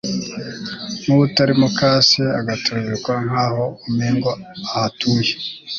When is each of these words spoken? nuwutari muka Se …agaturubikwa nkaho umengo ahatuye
nuwutari 1.03 1.53
muka 1.61 1.89
Se 2.09 2.23
…agaturubikwa 2.39 3.13
nkaho 3.27 3.63
umengo 3.87 4.29
ahatuye 4.67 5.31